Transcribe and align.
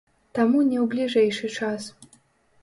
Таму 0.37 0.61
не 0.69 0.79
ў 0.83 0.85
бліжэйшы 0.93 1.51
час. 1.61 1.83